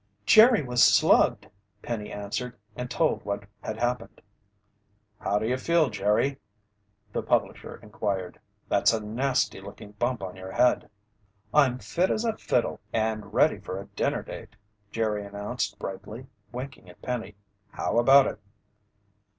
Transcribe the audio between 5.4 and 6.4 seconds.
you feel, Jerry?"